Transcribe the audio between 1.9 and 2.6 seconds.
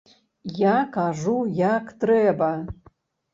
трэба.